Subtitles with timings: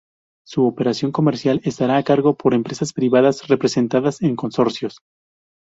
[0.47, 4.97] Su operación comercial estará a cargo por empresas privadas representadas en consorcios.